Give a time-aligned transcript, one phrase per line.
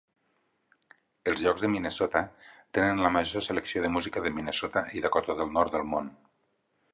[1.33, 2.21] Els llocs de Minnesota
[2.77, 6.11] tenen la major selecció de música de Minnesota i Dakota del Nord del món.